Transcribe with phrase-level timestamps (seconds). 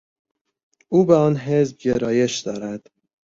[0.89, 2.87] او به آن حزب گرایش دارد.